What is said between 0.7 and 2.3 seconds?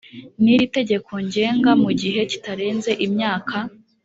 tegeko ngenga mu gihe